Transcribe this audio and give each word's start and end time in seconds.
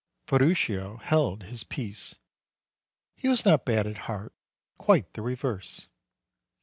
Ferruccio 0.25 0.97
held 0.97 1.43
his 1.43 1.63
peace. 1.63 2.15
He 3.15 3.27
was 3.27 3.45
not 3.45 3.65
bad 3.65 3.85
at 3.85 3.97
heart; 4.09 4.33
quite 4.79 5.13
the 5.13 5.21
reverse. 5.21 5.89